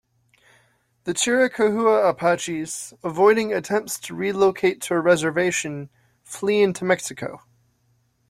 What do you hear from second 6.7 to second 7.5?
Mexico.